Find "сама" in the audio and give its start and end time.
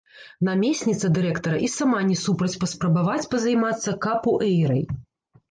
1.73-1.99